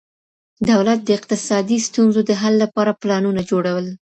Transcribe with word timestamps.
دولت 0.71 0.99
د 1.03 1.09
اقتصادي 1.17 1.77
ستونزو 1.87 2.19
د 2.25 2.31
حل 2.41 2.55
لپاره 2.63 2.91
پلانونه 3.01 3.41
جوړول. 3.49 3.85